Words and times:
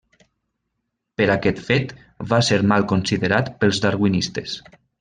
Per 1.21 1.27
aquest 1.33 1.61
fet, 1.67 1.93
va 2.33 2.41
ser 2.49 2.59
mal 2.73 2.89
considerat 2.95 3.55
pels 3.61 3.83
darwinistes. 3.87 4.57